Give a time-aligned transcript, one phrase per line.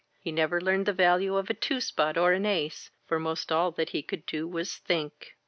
[0.19, 3.69] He never learned the value of a two spot or an ace For 'most all
[3.73, 5.35] that he could do was think.